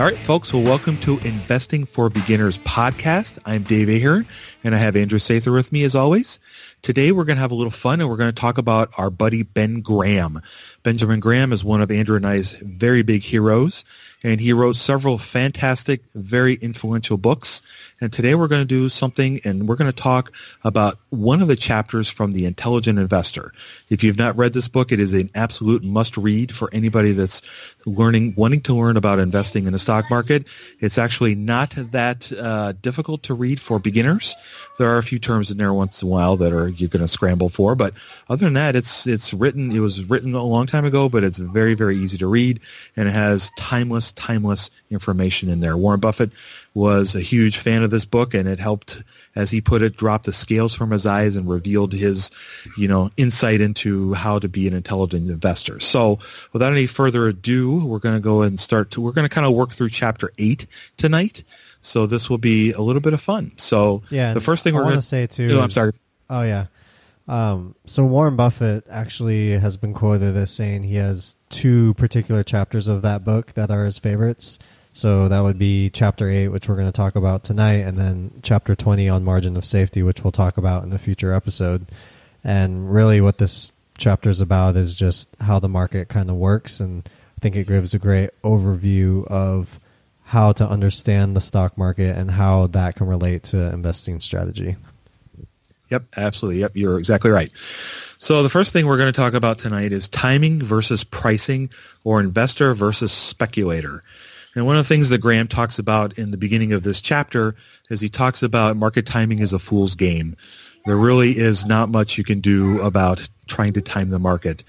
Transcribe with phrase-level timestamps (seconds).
[0.00, 0.50] All right, folks.
[0.50, 3.38] Well, welcome to Investing for Beginners podcast.
[3.44, 4.26] I'm Dave Ahern,
[4.64, 6.40] and I have Andrew Sather with me as always.
[6.80, 9.10] Today, we're going to have a little fun, and we're going to talk about our
[9.10, 10.40] buddy Ben Graham.
[10.84, 13.84] Benjamin Graham is one of Andrew and I's very big heroes,
[14.22, 17.62] and he wrote several fantastic, very influential books.
[18.00, 20.32] And today, we're going to do something, and we're going to talk
[20.64, 23.52] about one of the chapters from The Intelligent Investor.
[23.88, 27.42] If you've not read this book, it is an absolute must-read for anybody that's
[27.84, 30.46] learning, wanting to learn about investing in the stock market.
[30.80, 34.36] It's actually not that uh, difficult to read for beginners.
[34.78, 37.02] There are a few terms in there once in a while that are you're going
[37.02, 37.74] to scramble for.
[37.74, 37.94] But
[38.28, 39.72] other than that, it's it's written.
[39.72, 42.60] It was written a long time ago, but it's very very easy to read,
[42.96, 45.76] and it has timeless timeless information in there.
[45.76, 46.30] Warren Buffett
[46.74, 49.02] was a huge fan of this book, and it helped,
[49.34, 52.30] as he put it, drop the scales from his eyes and revealed his,
[52.76, 55.80] you know, insight into how to be an intelligent investor.
[55.80, 56.18] So,
[56.52, 59.00] without any further ado, we're going to go and start to.
[59.00, 60.66] We're going to kind of work through chapter eight
[60.96, 61.44] tonight.
[61.82, 63.52] So this will be a little bit of fun.
[63.56, 65.48] So yeah, the first thing I we're going to say too.
[65.50, 65.92] Oh, is, I'm sorry.
[66.28, 66.66] Oh yeah.
[67.30, 72.88] Um, so Warren Buffett actually has been quoted as saying he has two particular chapters
[72.88, 74.58] of that book that are his favorites.
[74.90, 78.40] So that would be chapter eight, which we're going to talk about tonight, and then
[78.42, 81.86] chapter twenty on margin of safety, which we'll talk about in a future episode.
[82.42, 86.80] And really, what this chapter is about is just how the market kind of works,
[86.80, 89.78] and I think it gives a great overview of
[90.24, 94.74] how to understand the stock market and how that can relate to investing strategy.
[95.90, 96.60] Yep, absolutely.
[96.60, 97.50] Yep, you're exactly right.
[98.18, 101.70] So the first thing we're going to talk about tonight is timing versus pricing
[102.04, 104.02] or investor versus speculator.
[104.54, 107.54] And one of the things that Graham talks about in the beginning of this chapter
[107.88, 110.36] is he talks about market timing is a fool's game.
[110.86, 114.64] There really is not much you can do about trying to time the market.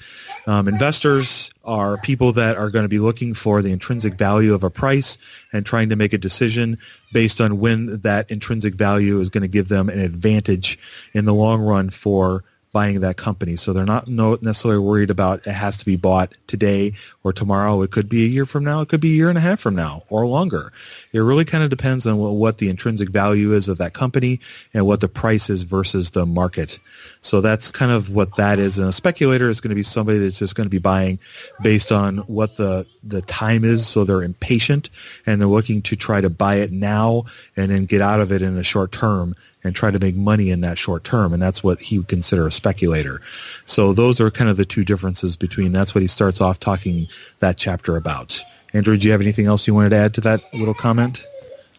[0.48, 4.64] Um, investors are people that are going to be looking for the intrinsic value of
[4.64, 5.18] a price
[5.54, 6.78] and trying to make a decision
[7.14, 10.80] based on when that intrinsic value is going to give them an advantage
[11.14, 13.56] in the long run for buying that company.
[13.58, 16.94] So they're not no, necessarily worried about it has to be bought today
[17.24, 17.82] or tomorrow.
[17.82, 18.82] It could be a year from now.
[18.82, 20.72] It could be a year and a half from now or longer.
[21.12, 24.40] It really kind of depends on what, what the intrinsic value is of that company
[24.74, 26.80] and what the price is versus the market.
[27.22, 28.78] So that's kind of what that is.
[28.78, 31.20] And a speculator is going to be somebody that's just going to be buying
[31.62, 33.86] based on what the, the time is.
[33.86, 34.90] So they're impatient
[35.26, 37.26] and they're looking to try to buy it now
[37.58, 40.50] and then get out of it in the short term and try to make money
[40.50, 41.34] in that short term.
[41.34, 43.22] And that's what he would consider a speculator.
[43.66, 47.08] So those are kind of the two differences between, that's what he starts off talking
[47.40, 48.44] that chapter about.
[48.74, 51.26] Andrew, do you have anything else you wanted to add to that little comment?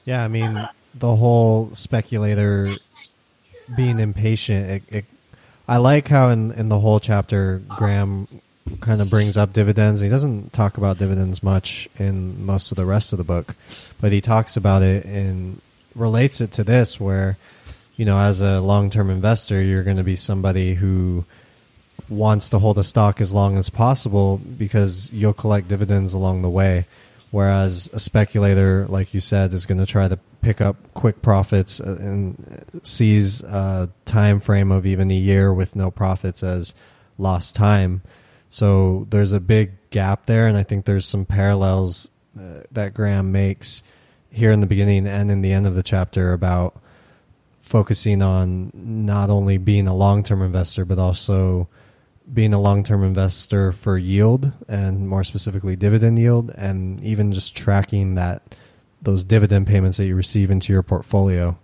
[0.05, 2.77] Yeah, I mean, the whole speculator
[3.77, 5.05] being impatient, it, it,
[5.67, 8.29] I like how in, in the whole chapter, Graham
[8.81, 10.01] kind of brings up dividends.
[10.01, 13.57] He doesn't talk about dividends much in most of the rest of the book,
[14.01, 15.61] but he talks about it and
[15.97, 17.39] relates it to this where–
[17.97, 21.25] you know, as a long term investor, you're going to be somebody who
[22.09, 26.51] wants to hold a stock as long as possible because you'll collect dividends along the
[26.51, 26.87] way.
[27.31, 31.81] Whereas a speculator, like you said, is going to try to pick up quick profits
[31.81, 36.75] and sees a time frame of even a year with no profits as
[37.17, 38.03] lost time.
[38.51, 43.33] So there's a big gap there, and I think there's some parallels uh, that Graham
[43.33, 43.83] makes
[44.31, 46.82] here in the beginning and in the end of the chapter about
[47.73, 51.69] focusing on not only being a long term investor, but also
[52.33, 57.57] being a long term investor for yield and more specifically dividend yield, and even just
[57.57, 58.43] tracking that
[59.01, 61.59] those dividend payments that you receive into your portfolio.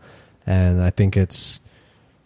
[0.47, 1.61] And I think it's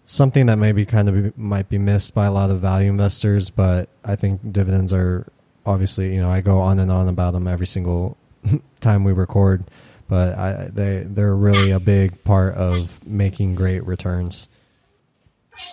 [0.06, 3.88] something that maybe kind of might be missed by a lot of value investors, but
[4.04, 5.26] I think dividends are
[5.66, 8.16] obviously, you know, I go on and on about them every single
[8.80, 9.64] time we record,
[10.08, 14.48] but I, they they're really a big part of making great returns.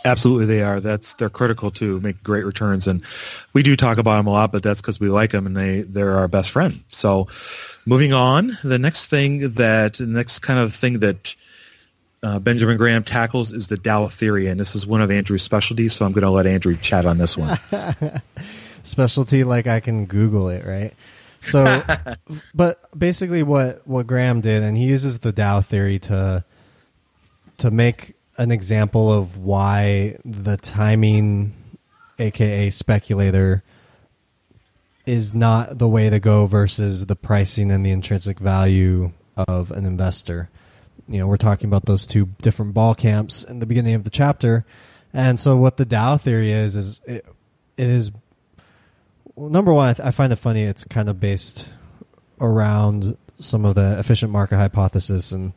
[0.05, 0.79] Absolutely, they are.
[0.79, 3.03] That's they're critical to make great returns, and
[3.53, 4.51] we do talk about them a lot.
[4.51, 6.83] But that's because we like them, and they they're our best friend.
[6.91, 7.27] So,
[7.85, 11.35] moving on, the next thing that the next kind of thing that
[12.21, 15.93] uh, Benjamin Graham tackles is the Dow theory, and this is one of Andrew's specialties.
[15.93, 17.57] So I'm going to let Andrew chat on this one.
[18.83, 20.93] Specialty, like I can Google it, right?
[21.41, 21.81] So,
[22.53, 26.43] but basically, what what Graham did, and he uses the Dow theory to
[27.57, 31.53] to make an example of why the timing,
[32.17, 33.63] aka speculator,
[35.05, 39.85] is not the way to go versus the pricing and the intrinsic value of an
[39.85, 40.49] investor.
[41.07, 44.09] You know, we're talking about those two different ball camps in the beginning of the
[44.09, 44.65] chapter.
[45.11, 47.25] And so what the Dow theory is is it,
[47.77, 48.11] it is
[49.39, 50.63] well, number one, I, th- I find it funny.
[50.63, 51.69] It's kind of based
[52.41, 55.53] around some of the efficient market hypothesis and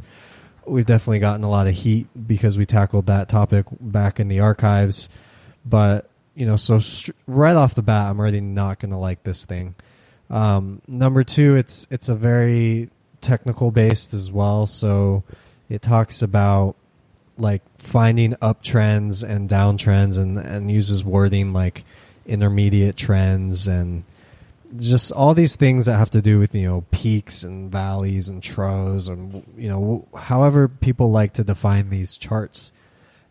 [0.67, 4.41] we've definitely gotten a lot of heat because we tackled that topic back in the
[4.41, 5.09] archives.
[5.65, 9.25] But you know, so st- right off the bat, I'm already not going to like
[9.25, 9.75] this thing.
[10.31, 12.89] Um, number two, it's it's a very
[13.21, 14.67] technical based as well.
[14.67, 15.25] So
[15.69, 16.77] it talks about
[17.37, 21.85] like finding uptrends and downtrends, and and uses wording like
[22.27, 24.05] intermediate trends and
[24.77, 28.43] just all these things that have to do with you know peaks and valleys and
[28.43, 32.73] troughs and you know however people like to define these charts.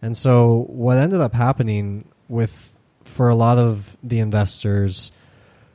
[0.01, 5.11] And so what ended up happening with for a lot of the investors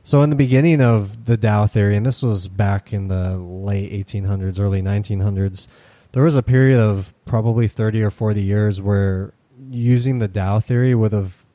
[0.03, 3.91] so in the beginning of the dow theory and this was back in the late
[3.91, 5.67] 1800s early 1900s
[6.13, 9.33] there was a period of probably 30 or 40 years where
[9.69, 11.45] using the dow theory would have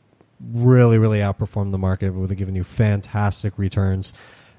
[0.53, 4.13] really, really outperformed the market, have given you fantastic returns.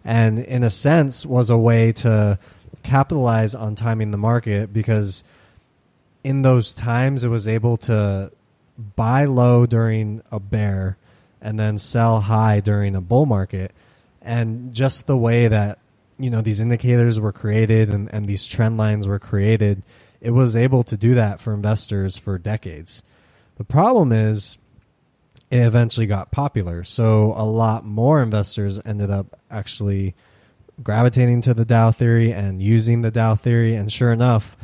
[0.06, 2.40] And in a sense, was a way to
[2.84, 5.24] capitalize on timing the market because
[6.24, 8.32] in those times it was able to
[8.96, 10.98] buy low during a bear
[11.42, 13.72] and then sell high during a bull market.
[14.22, 15.80] And just the way that,
[16.18, 19.84] you know, these indicators were created and, and these trend lines were created,
[20.22, 23.04] it was able to do that for investors for decades.
[23.58, 24.58] The problem is
[25.54, 26.84] it eventually got popular.
[26.84, 30.16] So a lot more investors ended up actually
[30.82, 33.76] gravitating to the Dow theory and using the Dow theory.
[33.76, 34.58] And sure enough,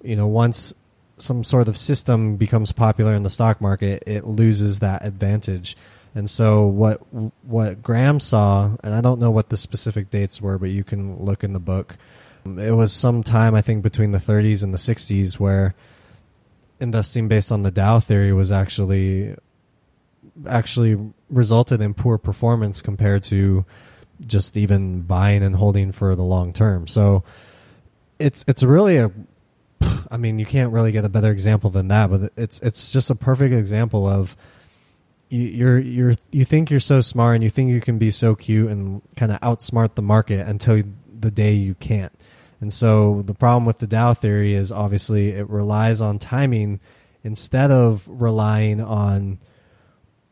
[0.00, 0.72] you know, once
[1.16, 5.76] some sort of system becomes popular in the stock market, it loses that advantage.
[6.14, 7.00] And so what
[7.44, 11.18] what Graham saw, and I don't know what the specific dates were, but you can
[11.18, 11.96] look in the book.
[12.44, 15.74] It was some time I think between the 30s and the 60s where
[16.78, 19.34] investing based on the Dow theory was actually
[20.46, 23.64] actually resulted in poor performance compared to
[24.26, 26.86] just even buying and holding for the long term.
[26.86, 27.24] So
[28.18, 29.10] it's it's really a
[30.10, 33.10] I mean, you can't really get a better example than that, but it's it's just
[33.10, 34.36] a perfect example of
[35.28, 38.34] you, you're you're you think you're so smart and you think you can be so
[38.34, 40.82] cute and kind of outsmart the market until
[41.20, 42.12] the day you can't.
[42.60, 46.80] And so the problem with the Dow theory is obviously it relies on timing
[47.22, 49.38] instead of relying on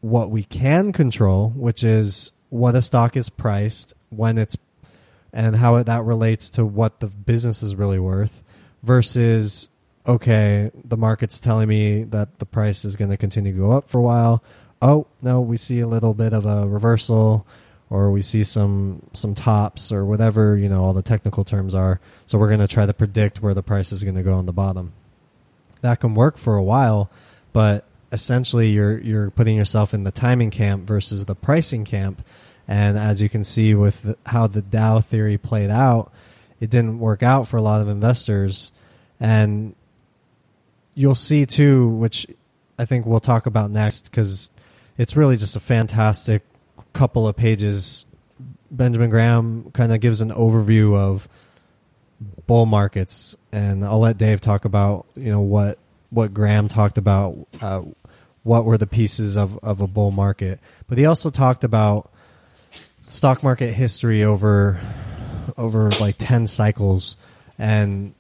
[0.01, 4.57] what we can control, which is what a stock is priced, when it's,
[5.33, 8.43] and how that relates to what the business is really worth,
[8.83, 9.69] versus
[10.07, 13.89] okay, the market's telling me that the price is going to continue to go up
[13.89, 14.43] for a while.
[14.81, 17.47] Oh no, we see a little bit of a reversal,
[17.91, 22.01] or we see some some tops, or whatever you know all the technical terms are.
[22.27, 24.47] So we're going to try to predict where the price is going to go on
[24.47, 24.93] the bottom.
[25.81, 27.11] That can work for a while,
[27.53, 32.25] but essentially you're you're putting yourself in the timing camp versus the pricing camp.
[32.69, 36.13] And as you can see with the, how the Dow theory played out,
[36.61, 38.73] it didn't work out for a lot of investors.
[39.21, 39.75] And
[40.95, 42.27] you'll see too, which
[42.79, 44.51] I think we'll talk about next, because
[44.99, 46.43] it's really just a fantastic
[46.93, 48.05] couple of pages.
[48.71, 51.29] Benjamin Graham kind of gives an overview of
[52.47, 55.79] bull markets, and I'll let Dave talk about you know what
[56.11, 57.83] what Graham talked about, uh,
[58.43, 60.61] what were the pieces of, of a bull market.
[60.89, 62.11] But he also talked about
[63.07, 64.81] stock market history over
[65.57, 67.17] over like 10 cycles
[67.59, 68.15] and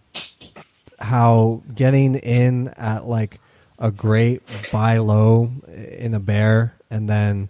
[0.99, 3.40] how getting in at like
[3.78, 7.49] a great buy low in a bear and then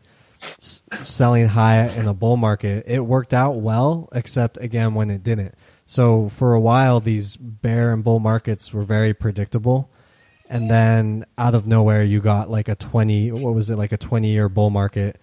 [0.58, 5.22] s- selling high in a bull market it worked out well except again when it
[5.22, 9.90] didn't so for a while these bear and bull markets were very predictable
[10.48, 13.96] and then out of nowhere you got like a 20 what was it like a
[13.96, 15.18] 20 year bull market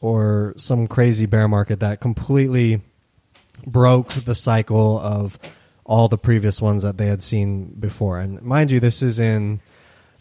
[0.00, 2.82] or some crazy bear market that completely
[3.66, 5.38] broke the cycle of
[5.84, 8.18] all the previous ones that they had seen before.
[8.18, 9.60] And mind you, this is in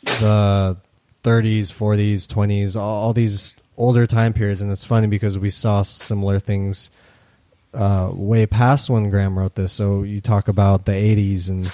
[0.03, 0.77] the
[1.23, 4.61] 30s, 40s, 20s, all, these older time periods.
[4.61, 6.91] And it's funny because we saw similar things
[7.73, 9.71] uh, way past when Graham wrote this.
[9.73, 11.71] So you talk about the 80s and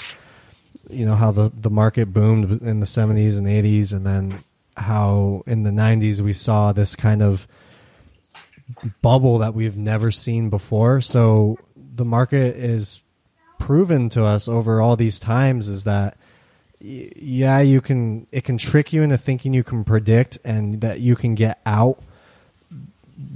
[0.90, 4.44] you know how the the market boomed in the 70s and 80s, and then
[4.76, 7.48] how in the 90s we saw this kind of
[9.02, 11.02] bubble that we've never seen before.
[11.02, 13.02] So the market is
[13.58, 16.18] proven to us over all these times is that
[16.82, 21.16] yeah, you can it can trick you into thinking you can predict and that you
[21.16, 22.02] can get out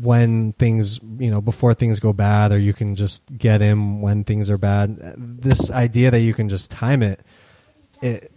[0.01, 4.23] when things, you know, before things go bad or you can just get in when
[4.23, 4.97] things are bad.
[5.17, 7.19] This idea that you can just time it
[8.03, 8.31] it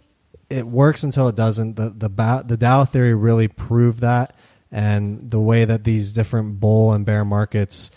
[0.49, 1.75] it works until it doesn't.
[1.75, 4.35] The the ba- the Dow theory really proved that,
[4.71, 7.91] and the way that these different bull and bear markets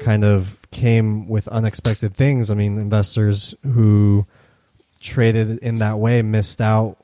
[0.00, 2.50] kind of came with unexpected things.
[2.50, 4.26] I mean, investors who
[5.00, 6.96] traded in that way missed out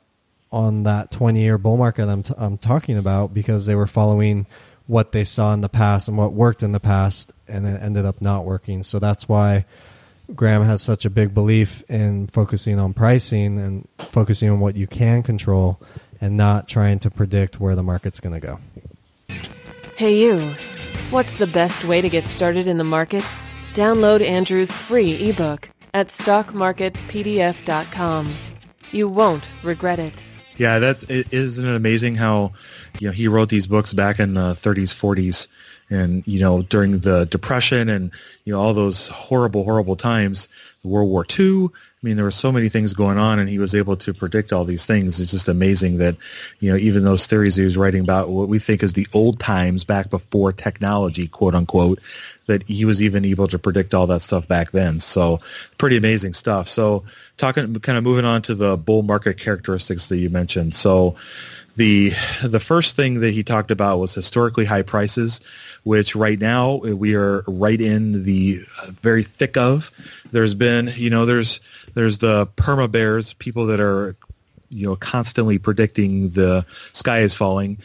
[0.51, 4.47] on that 20 year bull market I'm, t- I'm talking about because they were following
[4.87, 8.07] what they saw in the past and what worked in the past and it ended
[8.07, 8.83] up not working.
[8.83, 9.67] So that's why
[10.35, 14.87] Graham has such a big belief in focusing on pricing and focusing on what you
[14.87, 15.81] can control
[16.21, 18.59] and not trying to predict where the market's going to go.
[19.97, 20.39] Hey, you.
[21.11, 23.25] What's the best way to get started in the market?
[23.75, 28.35] Download Andrew's free ebook at stockmarketpdf.com.
[28.93, 30.23] You won't regret it.
[30.57, 32.53] Yeah, that i- isn't it amazing how
[32.99, 35.47] you know he wrote these books back in the 30s, 40s,
[35.91, 38.11] and you know during the Depression and
[38.45, 40.49] you know all those horrible, horrible times,
[40.85, 41.69] World War II.
[42.01, 44.53] I mean, there were so many things going on, and he was able to predict
[44.53, 45.19] all these things.
[45.19, 46.17] It's just amazing that
[46.61, 49.41] you know even those theories he was writing about what we think is the old
[49.41, 51.99] times back before technology, quote unquote,
[52.47, 55.01] that he was even able to predict all that stuff back then.
[55.01, 55.41] So
[55.77, 56.69] pretty amazing stuff.
[56.69, 57.03] So
[57.37, 60.75] talking, kind of moving on to the bull market characteristics that you mentioned.
[60.75, 61.17] So
[61.79, 65.41] the the first thing that he talked about was historically high prices,
[65.85, 69.93] which right now we are right in the uh, very thick of.
[70.33, 71.61] There's been, you know, there's
[71.95, 74.17] there's the perma bears, people that are,
[74.71, 77.79] you know, constantly predicting the sky is falling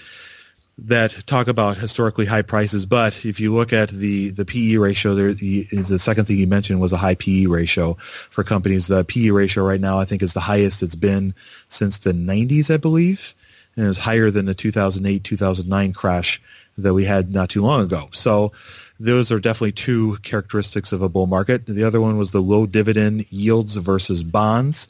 [0.80, 2.88] that talk about historically high prices.
[2.88, 6.48] But if you look at the, the PE ratio, there, the, the second thing you
[6.48, 7.94] mentioned was a high PE ratio
[8.32, 8.88] for companies.
[8.88, 11.36] The PE ratio right now, I think, is the highest it's been
[11.70, 13.36] since the 90s, I believe,
[13.76, 16.42] and is higher than the 2008 2009 crash
[16.78, 18.10] that we had not too long ago.
[18.14, 18.52] So
[19.00, 21.66] those are definitely two characteristics of a bull market.
[21.66, 24.88] The other one was the low dividend yields versus bonds,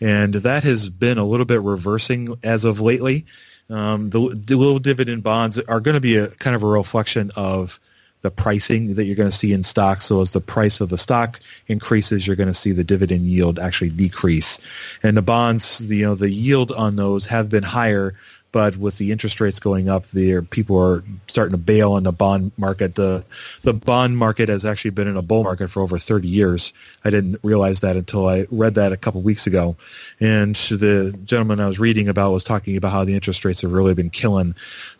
[0.00, 3.26] and that has been a little bit reversing as of lately.
[3.68, 7.32] Um, the, the low dividend bonds are going to be a kind of a reflection
[7.34, 7.80] of
[8.26, 10.06] the pricing that you're going to see in stocks.
[10.06, 13.60] So as the price of the stock increases, you're going to see the dividend yield
[13.60, 14.58] actually decrease.
[15.04, 18.14] And the bonds, you know, the yield on those have been higher,
[18.56, 22.10] but with the interest rates going up, there people are starting to bail on the
[22.10, 22.94] bond market.
[22.94, 23.22] The
[23.64, 26.72] the bond market has actually been in a bull market for over 30 years.
[27.04, 29.76] I didn't realize that until I read that a couple weeks ago.
[30.20, 33.72] And the gentleman I was reading about was talking about how the interest rates have
[33.72, 34.54] really been killing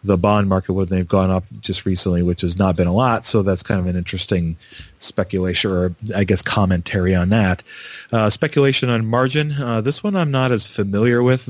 [0.04, 3.24] the bond market when they've gone up just recently, which has not been a lot.
[3.24, 4.58] So that's kind of an interesting
[4.98, 7.62] speculation or I guess commentary on that.
[8.12, 9.52] Uh, speculation on margin.
[9.52, 11.48] Uh, this one I'm not as familiar with,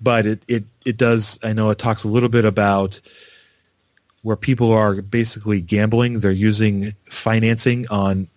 [0.00, 3.00] but it, it, it does, I know it talks a little bit about
[4.22, 6.20] where people are basically gambling.
[6.20, 8.28] They're using financing on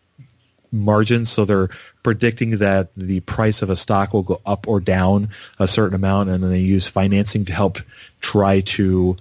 [0.71, 1.69] margins, so they're
[2.03, 6.29] predicting that the price of a stock will go up or down a certain amount,
[6.29, 7.79] and then they use financing to help
[8.21, 9.15] try to,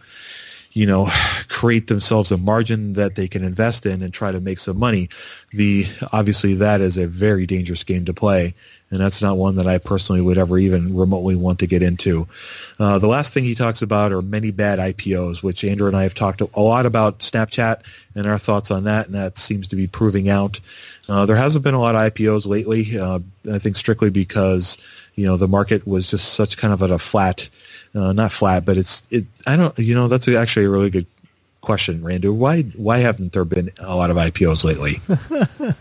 [0.73, 1.09] you know,
[1.49, 5.09] create themselves a margin that they can invest in and try to make some money.
[5.53, 8.55] The obviously that is a very dangerous game to play,
[8.91, 12.27] and that's not one that I personally would ever even remotely want to get into.
[12.79, 16.03] Uh, the last thing he talks about are many bad IPOs, which Andrew and I
[16.05, 17.83] have talked a lot about Snapchat
[18.15, 20.61] and our thoughts on that, and that seems to be proving out.
[21.09, 22.99] Uh, there hasn't been a lot of IPOs lately.
[22.99, 23.21] Uh,
[23.53, 24.79] I think strictly because
[25.15, 27.49] you know the market was just such kind of at a flat,
[27.94, 29.25] uh, not flat, but it's it.
[29.47, 29.76] I don't.
[29.78, 31.06] You know that's actually a really good
[31.61, 32.32] question, Andrew.
[32.32, 35.00] Why why haven't there been a lot of IPOs lately?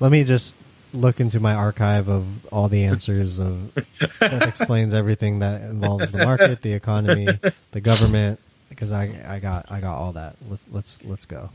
[0.00, 0.56] Let me just
[0.92, 3.72] look into my archive of all the answers of
[4.18, 7.28] that explains everything that involves the market, the economy,
[7.72, 8.40] the government.
[8.68, 10.36] Because I I got I got all that.
[10.48, 11.50] Let's let's let's go.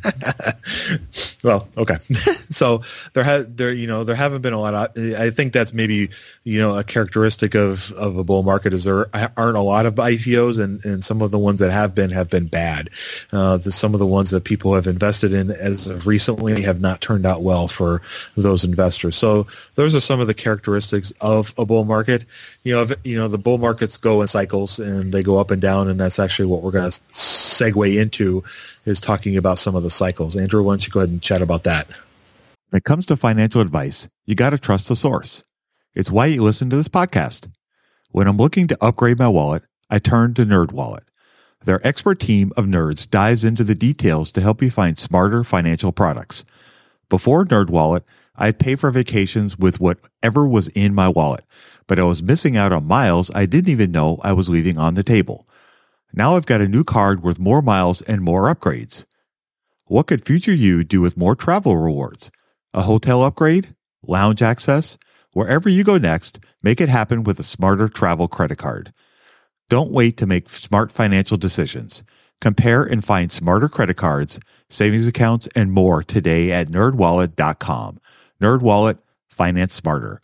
[1.42, 1.96] well, okay.
[2.50, 2.82] so
[3.12, 5.14] there have there you know there haven't been a lot of.
[5.14, 6.10] I think that's maybe
[6.44, 9.06] you know a characteristic of of a bull market is there
[9.36, 12.30] aren't a lot of IPOs, and and some of the ones that have been have
[12.30, 12.90] been bad.
[13.32, 16.80] Uh, the, some of the ones that people have invested in as of recently have
[16.80, 18.02] not turned out well for
[18.36, 19.16] those investors.
[19.16, 22.24] So those are some of the characteristics of a bull market.
[22.62, 25.50] You know, if, you know the bull markets go in cycles and they go up
[25.50, 27.00] and down, and that's actually what we're going to
[27.52, 28.44] segue into
[28.84, 30.36] is talking about some of the cycles.
[30.36, 31.86] Andrew, why don't you go ahead and chat about that?
[32.70, 35.44] When it comes to financial advice, you got to trust the source.
[35.94, 37.50] It's why you listen to this podcast.
[38.10, 41.02] When I'm looking to upgrade my wallet, I turn to NerdWallet.
[41.64, 45.92] Their expert team of nerds dives into the details to help you find smarter financial
[45.92, 46.44] products.
[47.08, 48.02] Before NerdWallet,
[48.36, 51.44] I'd pay for vacations with whatever was in my wallet,
[51.86, 54.94] but I was missing out on miles I didn't even know I was leaving on
[54.94, 55.46] the table.
[56.14, 59.06] Now I've got a new card with more miles and more upgrades.
[59.86, 62.30] What could future you do with more travel rewards?
[62.74, 63.74] A hotel upgrade?
[64.02, 64.98] Lounge access?
[65.32, 68.92] Wherever you go next, make it happen with a smarter travel credit card.
[69.70, 72.02] Don't wait to make smart financial decisions.
[72.42, 74.38] Compare and find smarter credit cards,
[74.68, 77.98] savings accounts, and more today at nerdwallet.com.
[78.38, 78.98] Nerdwallet,
[79.30, 80.20] finance smarter.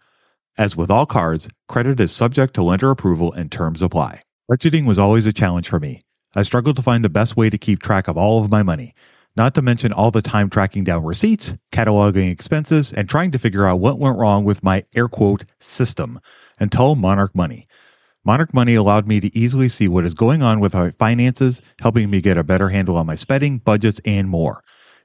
[0.58, 4.20] As with all cards, credit is subject to lender approval and terms apply.
[4.50, 6.02] Budgeting was always a challenge for me.
[6.34, 8.94] I struggled to find the best way to keep track of all of my money,
[9.36, 13.66] not to mention all the time tracking down receipts, cataloging expenses, and trying to figure
[13.66, 16.18] out what went wrong with my air quote system
[16.58, 17.68] until Monarch Money.
[18.24, 22.08] Monarch Money allowed me to easily see what is going on with my finances, helping
[22.08, 24.64] me get a better handle on my spending, budgets, and more.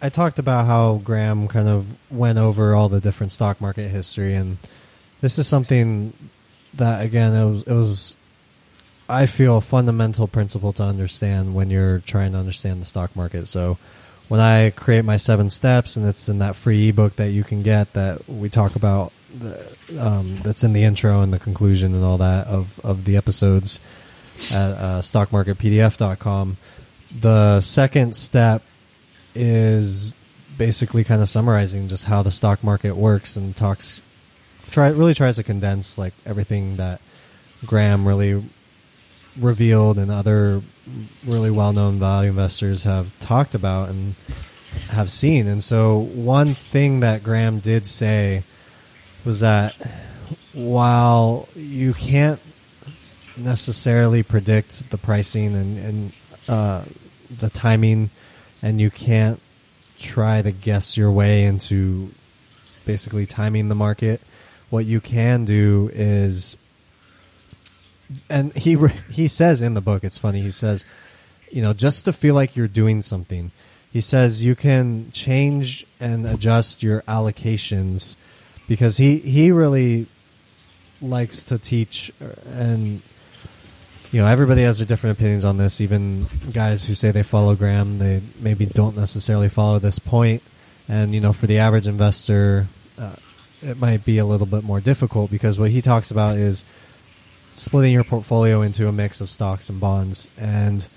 [0.00, 4.34] I talked about how Graham kind of went over all the different stock market history,
[4.34, 4.58] and
[5.20, 6.12] this is something
[6.74, 8.16] that again it was it was
[9.08, 13.48] I feel a fundamental principle to understand when you're trying to understand the stock market.
[13.48, 13.78] So
[14.28, 17.62] when I create my seven steps, and it's in that free ebook that you can
[17.62, 22.04] get that we talk about, the, um, that's in the intro and the conclusion and
[22.04, 23.80] all that of, of the episodes
[24.52, 26.58] at uh, stockmarketpdf.com.
[27.20, 28.62] The second step
[29.34, 30.12] is
[30.56, 34.02] basically kind of summarizing just how the stock market works and talks,
[34.70, 37.00] try really tries to condense like everything that
[37.64, 38.42] Graham really
[39.38, 40.62] revealed and other
[41.24, 44.14] really well-known value investors have talked about and
[44.90, 45.46] have seen.
[45.46, 48.42] And so one thing that Graham did say
[49.24, 49.74] was that
[50.52, 52.40] while you can't
[53.36, 56.12] necessarily predict the pricing and, and
[56.48, 56.84] uh,
[57.30, 58.10] the timing,
[58.62, 59.40] and you can't
[59.98, 62.10] try to guess your way into
[62.84, 64.20] basically timing the market,
[64.70, 66.56] what you can do is
[68.30, 68.76] and he
[69.10, 70.40] he says in the book, it's funny.
[70.40, 70.84] He says,
[71.50, 73.50] you know, just to feel like you're doing something.
[73.90, 78.16] He says you can change and adjust your allocations
[78.66, 80.06] because he he really
[81.00, 82.12] likes to teach
[82.46, 83.02] and
[84.10, 85.80] you know, everybody has their different opinions on this.
[85.80, 90.42] Even guys who say they follow Graham, they maybe don't necessarily follow this point.
[90.88, 92.66] And you know, for the average investor,
[92.98, 93.16] uh,
[93.62, 96.64] it might be a little bit more difficult because what he talks about is
[97.54, 100.88] splitting your portfolio into a mix of stocks and bonds and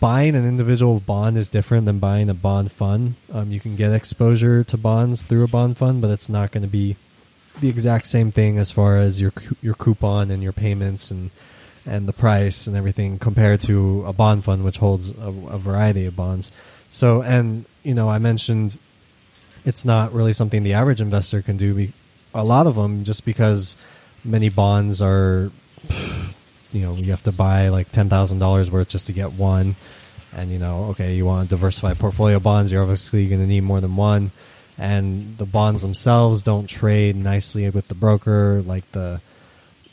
[0.00, 3.14] buying an individual bond is different than buying a bond fund.
[3.32, 6.62] Um, you can get exposure to bonds through a bond fund, but it's not going
[6.62, 6.96] to be
[7.60, 11.30] the exact same thing as far as your your coupon and your payments and
[11.86, 16.06] and the price and everything compared to a bond fund, which holds a, a variety
[16.06, 16.50] of bonds.
[16.88, 18.78] So, and you know, I mentioned
[19.64, 21.88] it's not really something the average investor can do.
[22.34, 23.76] A lot of them, just because
[24.24, 25.50] many bonds are,
[26.72, 29.76] you know, you have to buy like ten thousand dollars worth just to get one,
[30.34, 33.62] and you know, okay, you want to diversify portfolio bonds, you're obviously going to need
[33.62, 34.30] more than one,
[34.78, 39.20] and the bonds themselves don't trade nicely with the broker like the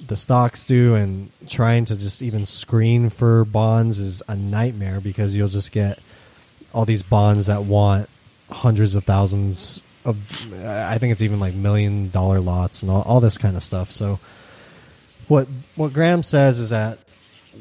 [0.05, 5.36] the stocks do, and trying to just even screen for bonds is a nightmare because
[5.36, 5.99] you'll just get
[6.73, 8.10] all these bonds that want
[8.49, 10.17] hundreds of thousands of
[10.65, 13.91] I think it's even like million dollar lots and all, all this kind of stuff.
[13.91, 14.19] So
[15.27, 16.99] what what Graham says is that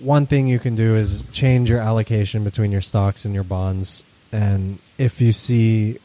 [0.01, 4.05] one thing you can do is change your allocation between your stocks and your bonds
[4.31, 5.99] and if you see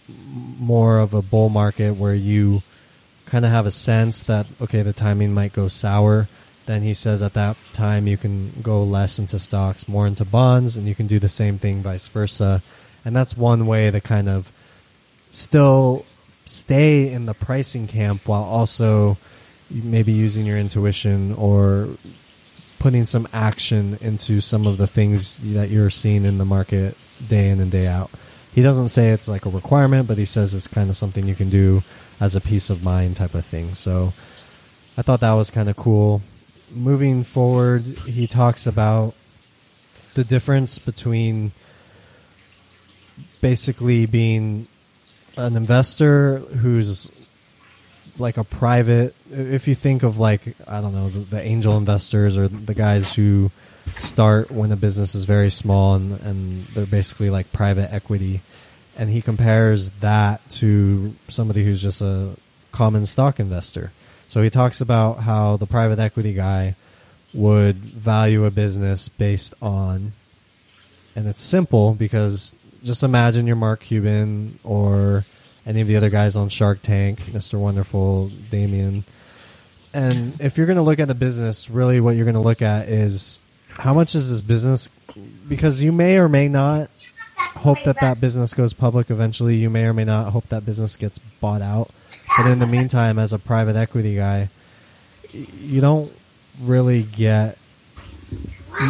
[0.59, 2.61] more of a bull market where you
[3.31, 6.27] kind of have a sense that okay the timing might go sour
[6.65, 10.75] then he says at that time you can go less into stocks more into bonds
[10.75, 12.61] and you can do the same thing vice versa
[13.05, 14.51] and that's one way to kind of
[15.29, 16.05] still
[16.43, 19.17] stay in the pricing camp while also
[19.69, 21.87] maybe using your intuition or
[22.79, 26.97] putting some action into some of the things that you're seeing in the market
[27.29, 28.11] day in and day out.
[28.53, 31.35] He doesn't say it's like a requirement, but he says it's kind of something you
[31.35, 31.83] can do
[32.21, 33.73] as a peace of mind type of thing.
[33.73, 34.13] So
[34.95, 36.21] I thought that was kind of cool.
[36.69, 39.15] Moving forward, he talks about
[40.13, 41.51] the difference between
[43.41, 44.67] basically being
[45.35, 47.09] an investor who's
[48.17, 52.37] like a private if you think of like i don't know the, the, angel investors
[52.37, 53.49] or the guys who
[53.97, 58.41] start when a business is very small and, and they're basically like private equity
[58.97, 62.35] and he compares that to somebody who's just a
[62.71, 63.91] common stock investor
[64.27, 66.75] so he talks about how the private equity guy
[67.33, 70.13] would value a business based on
[71.15, 75.25] and it's simple because just imagine you're Mark Cuban or
[75.65, 77.59] any of the other guys on Shark Tank, Mr.
[77.59, 79.07] Wonderful, Daymond.
[79.93, 82.61] And if you're going to look at the business, really what you're going to look
[82.61, 84.89] at is how much is this business
[85.47, 86.89] because you may or may not
[87.61, 89.55] hope that that business goes public eventually.
[89.55, 91.91] You may or may not hope that business gets bought out.
[92.37, 94.49] But in the meantime, as a private equity guy,
[95.31, 96.11] you don't
[96.59, 97.57] really get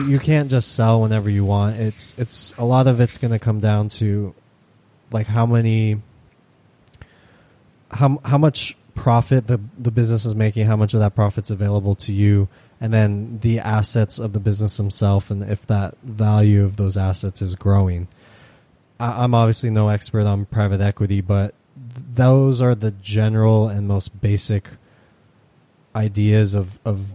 [0.08, 1.78] you can't just sell whenever you want.
[1.78, 4.34] It's it's a lot of it's going to come down to
[5.12, 6.02] like how many
[7.92, 11.96] how how much profit the the business is making, how much of that profit's available
[11.96, 12.48] to you,
[12.80, 17.42] and then the assets of the business themselves, and if that value of those assets
[17.42, 18.08] is growing.
[19.02, 21.56] I, I'm obviously no expert on private equity, but
[22.14, 24.70] those are the general and most basic
[25.96, 27.14] ideas of of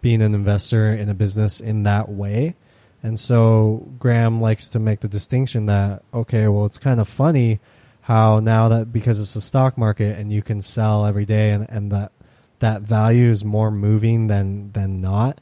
[0.00, 2.54] being an investor in a business in that way.
[3.02, 7.60] And so Graham likes to make the distinction that, okay, well, it's kind of funny
[8.02, 11.68] how now that because it's a stock market and you can sell every day and,
[11.68, 12.12] and that
[12.60, 15.40] that value is more moving than than not,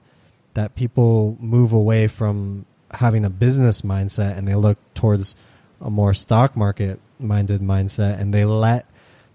[0.55, 5.37] that people move away from having a business mindset and they look towards
[5.81, 8.87] a more stock market minded mindset and they let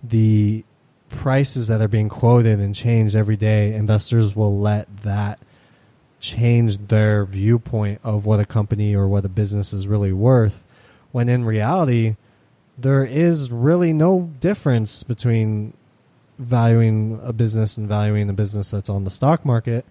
[0.04, 0.64] the
[1.10, 5.40] prices that are being quoted and changed every day, investors will let that
[6.20, 10.64] change their viewpoint of what a company or what a business is really worth.
[11.12, 12.16] When in reality,
[12.78, 15.74] there is really no difference between
[16.38, 19.86] valuing a business and valuing a business that's on the stock market,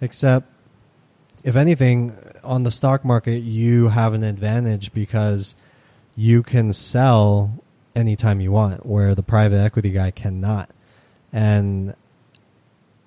[0.00, 0.48] except
[1.44, 5.54] if anything, on the stock market, you have an advantage because
[6.16, 7.62] you can sell
[7.94, 10.70] anytime you want, where the private equity guy cannot.
[11.32, 11.94] And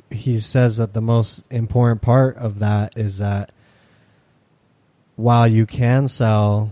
[0.09, 3.51] he says that the most important part of that is that
[5.15, 6.71] while you can sell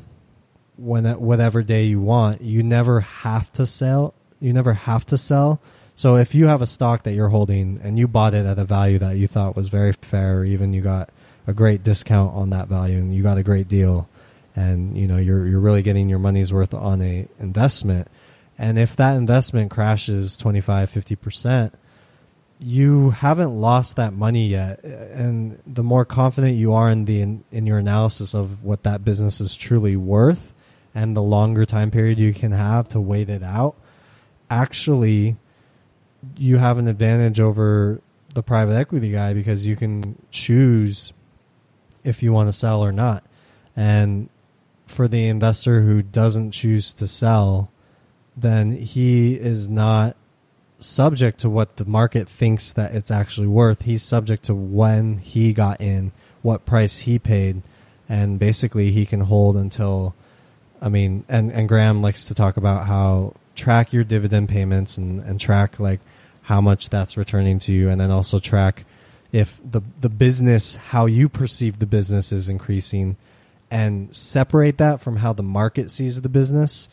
[0.77, 4.13] when whatever day you want, you never have to sell.
[4.39, 5.61] You never have to sell.
[5.95, 8.65] So if you have a stock that you're holding and you bought it at a
[8.65, 11.09] value that you thought was very fair, or even you got
[11.47, 14.07] a great discount on that value and you got a great deal,
[14.55, 18.07] and you know you're you're really getting your money's worth on a investment.
[18.57, 21.73] And if that investment crashes 25 50%
[22.63, 27.43] you haven't lost that money yet, and the more confident you are in the in,
[27.51, 30.53] in your analysis of what that business is truly worth,
[30.95, 33.75] and the longer time period you can have to wait it out,
[34.49, 35.35] actually,
[36.37, 38.01] you have an advantage over
[38.33, 41.11] the private equity guy because you can choose
[42.03, 43.23] if you want to sell or not.
[43.75, 44.29] And
[44.85, 47.71] for the investor who doesn't choose to sell,
[48.35, 50.15] then he is not
[50.79, 53.83] subject to what the market thinks that it's actually worth.
[53.83, 56.11] He's subject to when he got in,
[56.41, 57.61] what price he paid,
[58.09, 60.13] and basically he can hold until
[60.81, 65.21] I mean and, and Graham likes to talk about how track your dividend payments and,
[65.21, 66.01] and track like
[66.43, 68.85] how much that's returning to you and then also track
[69.33, 73.17] if the the business how you perceive the business is increasing
[73.69, 76.87] and separate that from how the market sees the business.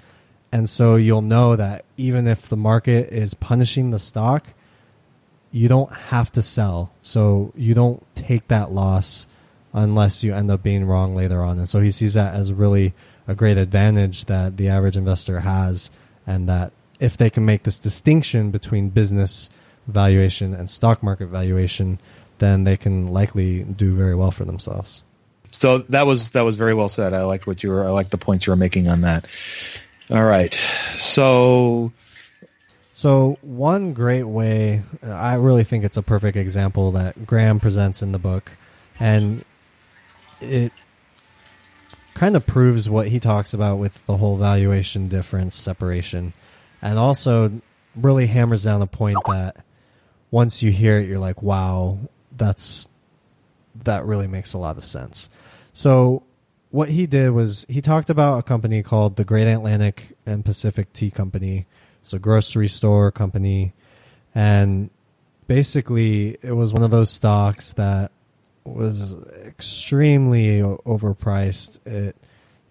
[0.52, 4.48] And so you'll know that even if the market is punishing the stock
[5.52, 6.92] you don't have to sell.
[7.02, 9.26] So you don't take that loss
[9.72, 11.58] unless you end up being wrong later on.
[11.58, 12.94] And so he sees that as really
[13.26, 15.90] a great advantage that the average investor has
[16.26, 19.50] and that if they can make this distinction between business
[19.86, 21.98] valuation and stock market valuation,
[22.40, 25.04] then they can likely do very well for themselves.
[25.52, 27.14] So that was that was very well said.
[27.14, 27.86] I liked what you were.
[27.86, 29.26] I liked the points you were making on that.
[30.10, 30.58] All right.
[30.96, 31.92] So
[32.92, 38.12] so one great way, I really think it's a perfect example that Graham presents in
[38.12, 38.52] the book,
[38.98, 39.44] and
[40.40, 40.72] it
[42.14, 46.32] kind of proves what he talks about with the whole valuation difference separation
[46.82, 47.60] and also
[47.96, 49.64] really hammers down the point that
[50.30, 51.98] once you hear it, you're like, wow,
[52.36, 52.88] that's
[53.84, 55.30] that really makes a lot of sense.
[55.72, 56.24] So
[56.70, 60.92] what he did was he talked about a company called the Great Atlantic and Pacific
[60.92, 61.66] Tea Company.
[62.00, 63.74] It's a grocery store company
[64.34, 64.90] and
[65.46, 68.12] basically it was one of those stocks that
[68.64, 71.84] was extremely overpriced.
[71.86, 72.16] It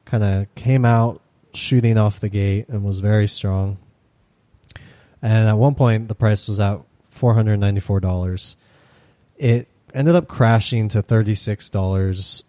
[0.05, 1.21] kind of came out
[1.53, 3.77] shooting off the gate and was very strong.
[5.21, 6.79] And at one point the price was at
[7.13, 8.55] $494
[9.39, 12.43] it ended up crashing to thirty six dollars.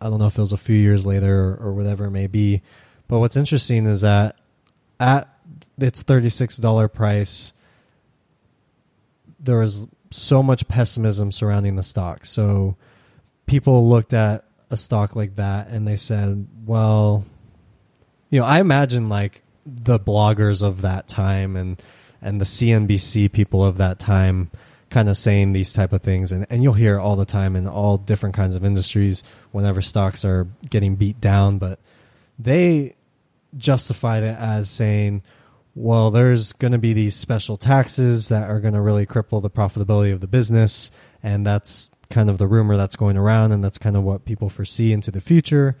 [0.00, 2.26] I don't know if it was a few years later or, or whatever it may
[2.26, 2.62] be.
[3.06, 4.36] But what's interesting is that
[4.98, 5.28] at
[5.78, 7.52] its thirty six dollar price,
[9.38, 12.24] there was so much pessimism surrounding the stock.
[12.24, 12.76] So
[13.46, 17.24] people looked at a stock like that and they said, well,
[18.30, 21.80] you know, I imagine like the bloggers of that time and
[22.20, 24.50] and the CNBC people of that time
[24.92, 26.30] kind of saying these type of things.
[26.30, 30.24] And, and you'll hear all the time in all different kinds of industries whenever stocks
[30.24, 31.58] are getting beat down.
[31.58, 31.80] But
[32.38, 32.94] they
[33.56, 35.22] justified it as saying
[35.74, 39.50] well there's going to be these special taxes that are going to really cripple the
[39.50, 40.90] profitability of the business.
[41.22, 44.50] And that's kind of the rumor that's going around and that's kind of what people
[44.50, 45.76] foresee into the future.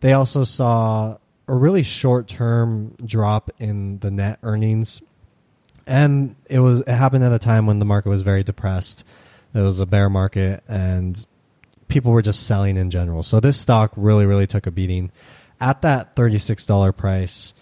[0.00, 5.00] They also saw a really short term drop in the net earnings
[5.86, 9.04] and it was it happened at a time when the market was very depressed.
[9.54, 11.24] It was a bear market, and
[11.88, 13.22] people were just selling in general.
[13.22, 15.10] So this stock really, really took a beating.
[15.60, 17.54] At that thirty six dollar price,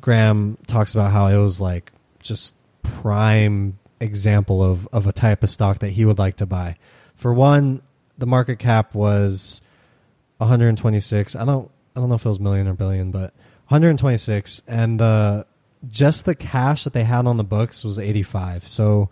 [0.00, 5.50] Graham talks about how it was like just prime example of of a type of
[5.50, 6.76] stock that he would like to buy.
[7.14, 7.82] For one,
[8.18, 9.62] the market cap was
[10.38, 11.36] 126.
[11.36, 13.32] I don't I don't know if it was million or billion, but
[13.68, 15.46] 126, and the
[15.88, 18.68] just the cash that they had on the books was 85.
[18.68, 19.10] So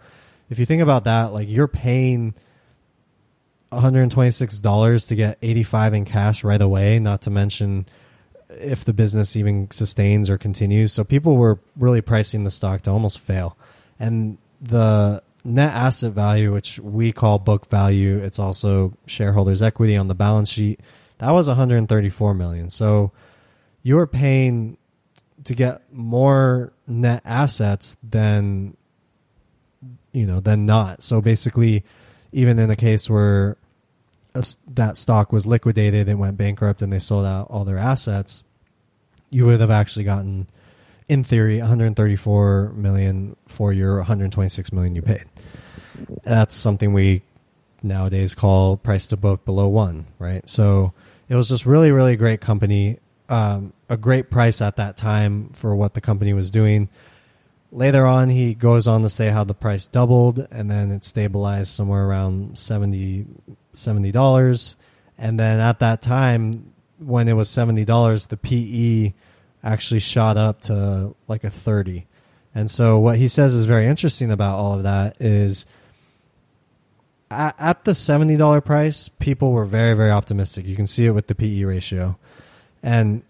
[0.48, 2.34] if you think about that, like you're paying
[3.72, 7.86] $126 to get 85 in cash right away, not to mention
[8.48, 10.92] if the business even sustains or continues.
[10.92, 13.56] So people were really pricing the stock to almost fail.
[13.98, 20.08] And the net asset value, which we call book value, it's also shareholders equity on
[20.08, 20.80] the balance sheet.
[21.18, 22.70] That was 134 million.
[22.70, 23.12] So
[23.82, 24.76] you were paying
[25.44, 28.76] to get more net assets than
[30.12, 31.02] you know than not.
[31.02, 31.84] So basically,
[32.32, 33.56] even in a case where
[34.34, 38.44] a, that stock was liquidated, it went bankrupt, and they sold out all their assets,
[39.30, 40.46] you would have actually gotten,
[41.08, 45.24] in theory, 134 million for your 126 million you paid.
[46.24, 47.22] That's something we
[47.82, 50.48] nowadays call price to book below one, right?
[50.48, 50.92] So
[51.28, 52.98] it was just really, really great company
[53.30, 56.88] um, a great price at that time for what the company was doing.
[57.72, 61.70] Later on, he goes on to say how the price doubled and then it stabilized
[61.70, 63.26] somewhere around 70
[64.12, 64.76] dollars.
[65.16, 69.12] And then at that time, when it was seventy dollars, the PE
[69.62, 72.06] actually shot up to like a thirty.
[72.54, 75.66] And so what he says is very interesting about all of that is
[77.30, 80.66] at, the seventy dollar price, people were very very optimistic.
[80.66, 82.18] You can see it with the PE ratio,
[82.82, 83.22] and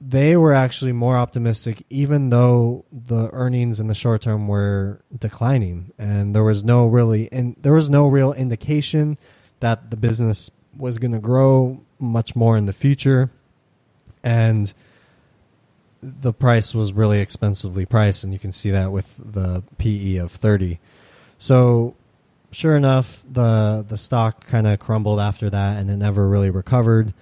[0.00, 5.92] they were actually more optimistic, even though the earnings in the short term were declining,
[5.98, 9.16] and there was no really and there was no real indication
[9.60, 13.30] that the business was going to grow much more in the future,
[14.22, 14.74] and
[16.02, 20.32] the price was really expensively priced, and you can see that with the PE of
[20.32, 20.80] thirty.
[21.38, 21.94] So,
[22.50, 27.14] sure enough, the the stock kind of crumbled after that, and it never really recovered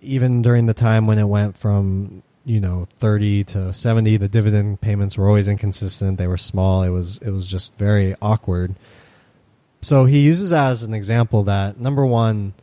[0.00, 4.80] even during the time when it went from you know 30 to 70 the dividend
[4.80, 6.18] payments were always inconsistent.
[6.18, 6.82] They were small.
[6.82, 8.74] It was it was just very awkward.
[9.82, 12.54] So he uses that as an example that number one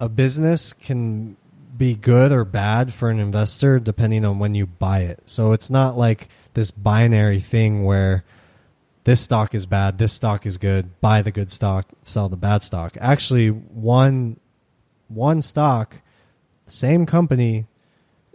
[0.00, 1.36] a business can
[1.76, 5.20] be good or bad for an investor depending on when you buy it.
[5.26, 8.24] So it's not like this binary thing where
[9.04, 12.62] this stock is bad this stock is good buy the good stock sell the bad
[12.62, 12.96] stock.
[13.00, 14.38] Actually one
[15.08, 16.00] one stock
[16.70, 17.66] same company,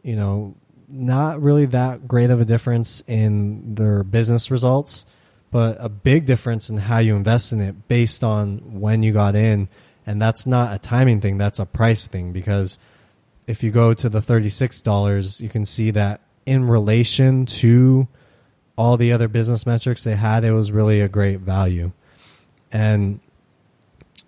[0.04, 0.56] you know,
[0.88, 5.06] not really that great of a difference in their business results,
[5.52, 9.36] but a big difference in how you invest in it based on when you got
[9.36, 9.70] in.
[10.06, 12.78] And that's not a timing thing, that's a price thing because
[13.48, 18.08] if you go to the $36, you can see that in relation to
[18.76, 21.92] all the other business metrics they had, it was really a great value.
[22.72, 23.20] And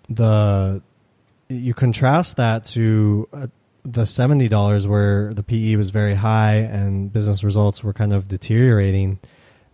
[0.08, 0.82] the
[1.48, 3.48] you contrast that to a,
[3.86, 8.28] the seventy dollars where the PE was very high and business results were kind of
[8.28, 9.18] deteriorating,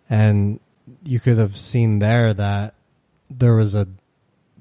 [0.08, 0.60] and
[1.04, 2.74] you could have seen there that
[3.30, 3.88] there was a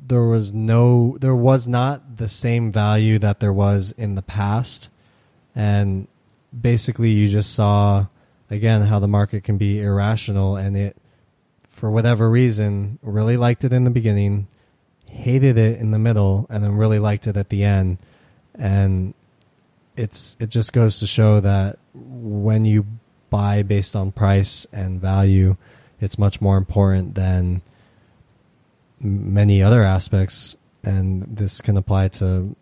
[0.08, 4.90] there was no there was not the same value that there was in the past,
[5.56, 6.08] and
[6.60, 8.08] basically you just saw
[8.50, 10.98] again how the market can be irrational and it
[11.64, 14.48] for whatever reason really liked it in the beginning
[15.12, 17.98] hated it in the middle and then really liked it at the end.
[18.56, 19.14] And
[19.96, 22.86] it's it just goes to show that when you
[23.30, 25.58] buy based on price and value,
[26.00, 27.62] it's much more important than
[29.00, 32.56] many other aspects, and this can apply to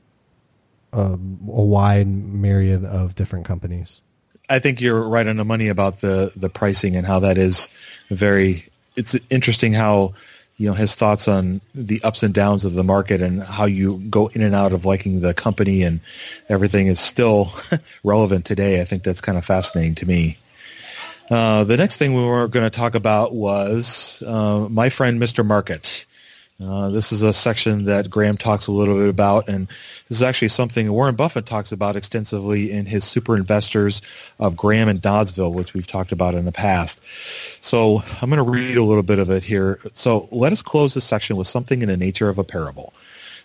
[0.93, 4.01] a, a wide myriad of different companies.
[4.49, 7.69] I think you're right on the money about the the pricing and how that is
[8.09, 8.65] very.
[8.95, 10.15] It's interesting how
[10.59, 13.97] you know his thoughts on the ups and downs of the market and how you
[13.97, 16.01] go in and out of liking the company and
[16.49, 17.53] everything is still
[18.03, 18.81] relevant today.
[18.81, 20.37] I think that's kind of fascinating to me.
[21.31, 25.45] Uh, the next thing we were going to talk about was uh, my friend Mr.
[25.45, 26.05] Market.
[26.61, 29.67] Uh, this is a section that Graham talks a little bit about, and
[30.09, 34.01] this is actually something Warren Buffett talks about extensively in his Super Investors
[34.39, 36.99] of Graham and Doddsville, which we've talked about in the past.
[37.61, 39.79] So I'm going to read a little bit of it here.
[39.93, 42.93] So let us close this section with something in the nature of a parable.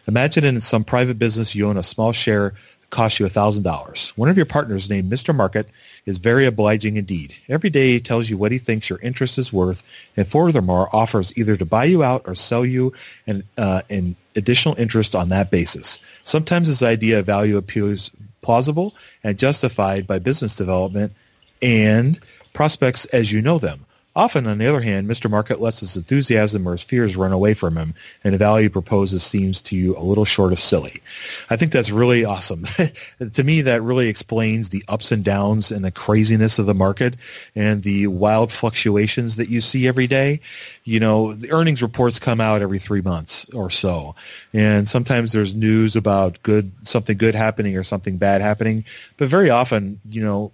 [0.08, 2.54] Imagine in some private business you own a small share
[2.94, 4.08] cost you $1,000.
[4.10, 5.34] One of your partners named Mr.
[5.34, 5.68] Market
[6.06, 7.34] is very obliging indeed.
[7.48, 9.82] Every day he tells you what he thinks your interest is worth
[10.16, 12.92] and furthermore offers either to buy you out or sell you
[13.26, 15.98] an, uh, an additional interest on that basis.
[16.22, 21.12] Sometimes his idea of value appears plausible and justified by business development
[21.60, 22.20] and
[22.52, 23.84] prospects as you know them.
[24.16, 25.28] Often, on the other hand, Mr.
[25.28, 29.24] Market lets his enthusiasm or his fears run away from him, and the value proposes
[29.24, 31.02] seems to you a little short of silly.
[31.50, 32.64] I think that's really awesome.
[33.32, 37.16] to me, that really explains the ups and downs and the craziness of the market
[37.56, 40.40] and the wild fluctuations that you see every day.
[40.84, 44.14] You know, the earnings reports come out every three months or so,
[44.52, 48.84] and sometimes there's news about good something good happening or something bad happening,
[49.16, 50.52] but very often, you know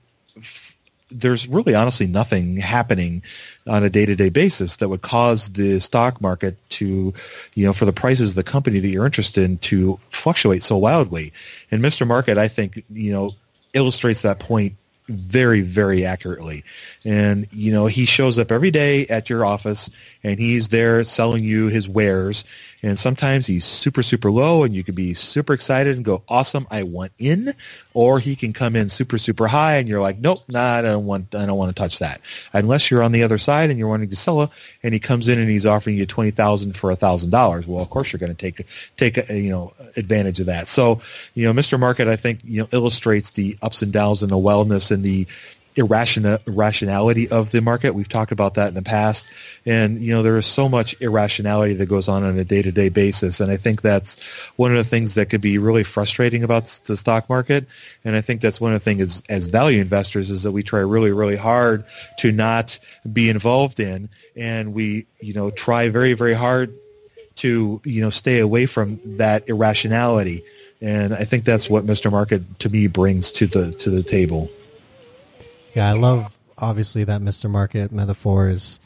[1.10, 3.22] there's really honestly nothing happening
[3.66, 7.14] on a day-to-day basis that would cause the stock market to,
[7.54, 10.76] you know, for the prices of the company that you're interested in to fluctuate so
[10.76, 11.32] wildly.
[11.70, 12.06] And Mr.
[12.06, 13.32] Market, I think, you know,
[13.72, 14.74] illustrates that point
[15.08, 16.64] very, very accurately.
[17.04, 19.90] And, you know, he shows up every day at your office
[20.22, 22.44] and he's there selling you his wares.
[22.82, 26.66] And sometimes he's super, super low and you can be super excited and go, awesome,
[26.70, 27.54] I want in.
[27.92, 31.04] Or he can come in super, super high and you're like, nope, nah, I don't
[31.04, 32.20] want, I don't want to touch that.
[32.52, 34.50] Unless you're on the other side and you're wanting to sell it
[34.82, 37.66] and he comes in and he's offering you 20000 for a $1,000.
[37.66, 38.66] Well, of course you're going to take,
[38.96, 40.68] take, a, you know, advantage of that.
[40.68, 41.00] So,
[41.34, 41.78] you know, Mr.
[41.78, 45.26] Market, I think, you know, illustrates the ups and downs and the wellness and the
[45.76, 47.94] irrational irrationality of the market.
[47.94, 49.28] We've talked about that in the past,
[49.64, 52.72] and you know there is so much irrationality that goes on on a day to
[52.72, 54.16] day basis, and I think that's
[54.56, 57.66] one of the things that could be really frustrating about the stock market.
[58.04, 60.62] And I think that's one of the things as, as value investors is that we
[60.62, 61.84] try really really hard
[62.18, 62.78] to not
[63.12, 66.74] be involved in, and we you know try very very hard
[67.36, 70.44] to you know stay away from that irrationality.
[70.82, 72.10] And I think that's what Mr.
[72.10, 74.50] Market to me brings to the to the table.
[75.74, 77.48] Yeah, I love obviously that Mr.
[77.48, 78.80] Market metaphor is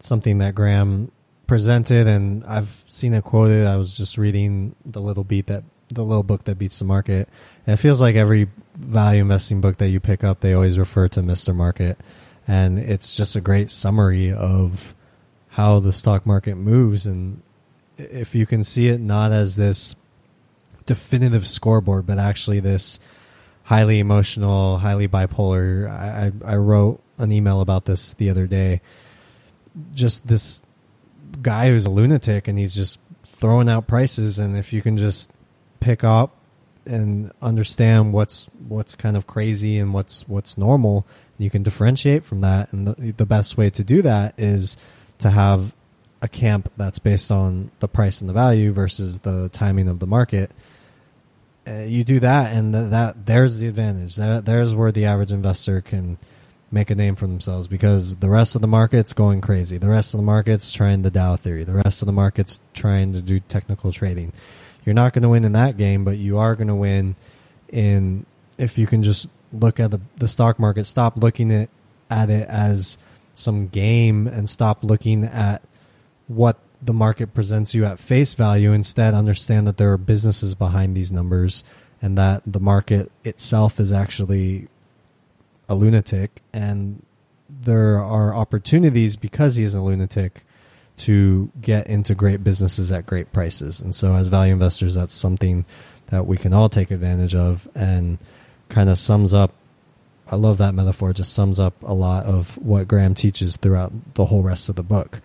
[0.00, 1.10] something that Graham
[1.46, 3.66] presented, and I've seen it quoted.
[3.66, 7.28] I was just reading the little beat that the little book that beats the market,
[7.66, 11.08] and it feels like every value investing book that you pick up, they always refer
[11.08, 11.54] to Mr.
[11.54, 11.98] Market,
[12.46, 14.94] and it's just a great summary of
[15.48, 17.06] how the stock market moves.
[17.06, 17.42] And
[17.96, 19.96] if you can see it not as this
[20.86, 23.00] definitive scoreboard, but actually this
[23.70, 25.88] highly emotional, highly bipolar.
[25.88, 28.80] I, I, wrote an email about this the other day.
[29.94, 30.60] Just this
[31.40, 34.40] guy who's a lunatic and he's just throwing out prices.
[34.40, 35.30] And if you can just
[35.78, 36.34] pick up
[36.84, 41.06] and understand what's what's kind of crazy and what's what's normal,
[41.38, 42.72] you can differentiate from that.
[42.72, 44.76] And the, the best way to do that is
[45.18, 45.72] to have
[46.20, 50.08] a camp that's based on the price and the value versus the timing of the
[50.08, 50.50] market.
[51.70, 54.16] Uh, you do that, and th- that there's the advantage.
[54.16, 56.18] That, there's where the average investor can
[56.72, 59.76] make a name for themselves because the rest of the market's going crazy.
[59.78, 61.64] The rest of the market's trying the Dow theory.
[61.64, 64.32] The rest of the market's trying to do technical trading.
[64.84, 67.16] You're not going to win in that game, but you are going to win
[67.68, 68.24] in
[68.56, 71.68] if you can just look at the, the stock market, stop looking at,
[72.10, 72.98] at it as
[73.34, 75.62] some game and stop looking at
[76.28, 78.72] what the market presents you at face value.
[78.72, 81.64] Instead, understand that there are businesses behind these numbers
[82.00, 84.68] and that the market itself is actually
[85.68, 87.04] a lunatic and
[87.48, 90.44] there are opportunities because he is a lunatic
[90.96, 93.80] to get into great businesses at great prices.
[93.80, 95.64] And so as value investors, that's something
[96.06, 98.18] that we can all take advantage of and
[98.68, 99.52] kind of sums up
[100.30, 101.10] I love that metaphor.
[101.10, 104.76] It just sums up a lot of what Graham teaches throughout the whole rest of
[104.76, 105.20] the book.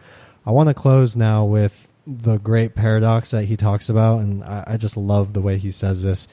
[0.45, 4.63] I want to close now with the great paradox that he talks about, and I,
[4.67, 6.27] I just love the way he says this.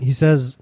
[0.00, 0.58] He says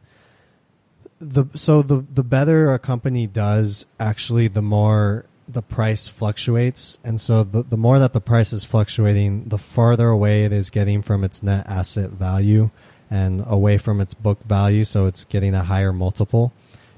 [1.20, 7.20] the so the the better a company does, actually, the more the price fluctuates, and
[7.20, 11.02] so the the more that the price is fluctuating, the farther away it is getting
[11.02, 12.70] from its net asset value
[13.10, 16.52] and away from its book value, so it's getting a higher multiple.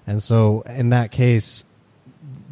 [0.07, 1.65] And so in that case,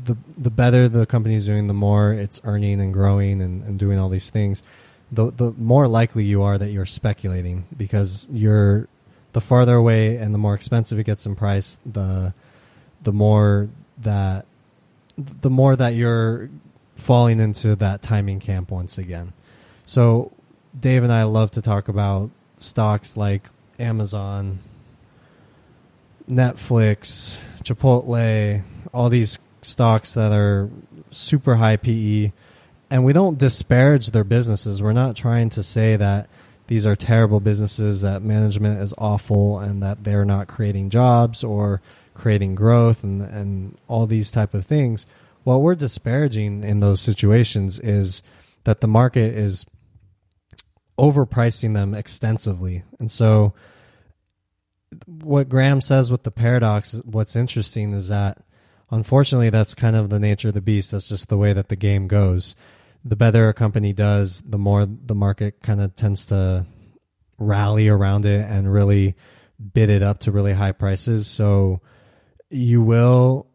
[0.04, 3.78] the the better the company is doing, the more it's earning and growing and, and
[3.78, 4.62] doing all these things,
[5.10, 8.88] the the more likely you are that you're speculating because you're
[9.32, 12.34] the farther away and the more expensive it gets in price, the
[13.02, 14.46] the more that
[15.16, 16.50] the more that you're
[16.96, 19.32] falling into that timing camp once again.
[19.84, 20.32] So
[20.78, 23.48] Dave and I love to talk about stocks like
[23.78, 24.60] Amazon,
[26.28, 30.70] Netflix, Chipotle, all these stocks that are
[31.10, 32.32] super high PE,
[32.90, 34.82] and we don't disparage their businesses.
[34.82, 36.28] We're not trying to say that
[36.66, 41.82] these are terrible businesses, that management is awful, and that they're not creating jobs or
[42.14, 45.06] creating growth and, and all these type of things.
[45.42, 48.22] What we're disparaging in those situations is
[48.64, 49.66] that the market is
[50.98, 52.82] overpricing them extensively.
[52.98, 53.52] And so
[55.06, 58.38] what Graham says with the paradox, what's interesting is that
[58.90, 60.92] unfortunately that's kind of the nature of the beast.
[60.92, 62.56] That's just the way that the game goes.
[63.04, 66.66] The better a company does, the more the market kind of tends to
[67.38, 69.14] rally around it and really
[69.72, 71.26] bid it up to really high prices.
[71.26, 71.80] So
[72.50, 73.48] you will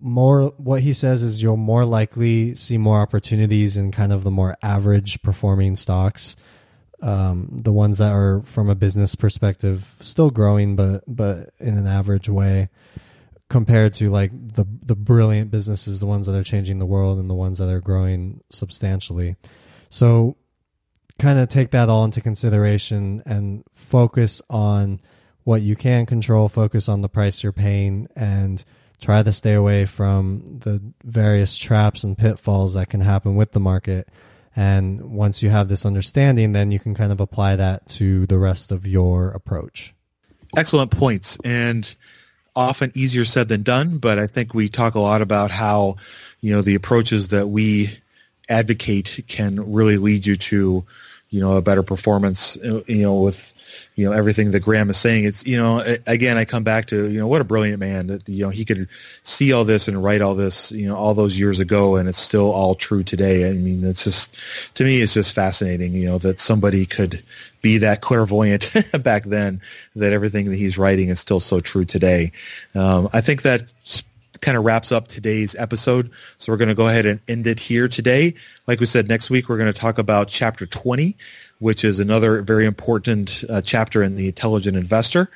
[0.00, 4.30] more what he says is you'll more likely see more opportunities in kind of the
[4.30, 6.36] more average performing stocks
[7.00, 11.86] um, the ones that are from a business perspective still growing, but but in an
[11.86, 12.68] average way,
[13.48, 17.28] compared to like the the brilliant businesses, the ones that are changing the world, and
[17.28, 19.36] the ones that are growing substantially.
[19.90, 20.36] So,
[21.18, 25.00] kind of take that all into consideration and focus on
[25.44, 26.48] what you can control.
[26.48, 28.64] Focus on the price you're paying, and
[29.00, 33.60] try to stay away from the various traps and pitfalls that can happen with the
[33.60, 34.08] market
[34.58, 38.38] and once you have this understanding, then you can kind of apply that to the
[38.38, 39.94] rest of your approach.
[40.56, 41.38] Excellent points.
[41.44, 41.94] And
[42.58, 45.96] often easier said than done, but I think we talk a lot about how,
[46.40, 47.96] you know, the approaches that we
[48.48, 50.84] advocate can really lead you to,
[51.30, 53.54] you know, a better performance, you know, with
[53.94, 55.24] you know everything that Graham is saying.
[55.24, 58.28] It's you know again I come back to you know what a brilliant man that
[58.28, 58.88] you know he could
[59.24, 62.18] see all this and write all this you know all those years ago and it's
[62.18, 63.48] still all true today.
[63.48, 64.36] I mean it's just
[64.74, 67.22] to me it's just fascinating you know that somebody could
[67.60, 68.72] be that clairvoyant
[69.02, 69.60] back then
[69.96, 72.32] that everything that he's writing is still so true today.
[72.74, 73.64] Um, I think that
[74.40, 76.10] kind of wraps up today's episode.
[76.38, 78.34] So we're going to go ahead and end it here today.
[78.66, 81.16] Like we said, next week we're going to talk about chapter 20,
[81.58, 85.30] which is another very important uh, chapter in the intelligent investor.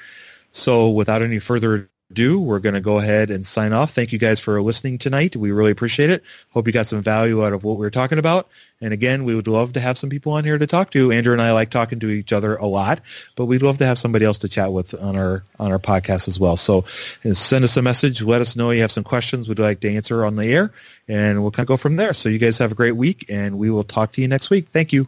[0.53, 3.93] So without any further do, we're going to go ahead and sign off.
[3.93, 5.37] Thank you guys for listening tonight.
[5.37, 6.23] We really appreciate it.
[6.51, 8.49] Hope you got some value out of what we were talking about.
[8.81, 11.13] And again, we would love to have some people on here to talk to.
[11.13, 13.01] Andrew and I like talking to each other a lot,
[13.37, 16.27] but we'd love to have somebody else to chat with on our on our podcast
[16.27, 16.57] as well.
[16.57, 16.85] So
[17.33, 18.23] send us a message.
[18.23, 20.73] Let us know you have some questions we'd like to answer on the air,
[21.07, 22.13] and we'll kind of go from there.
[22.13, 24.67] So you guys have a great week, and we will talk to you next week.
[24.73, 25.07] Thank you.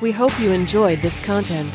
[0.00, 1.74] We hope you enjoyed this content.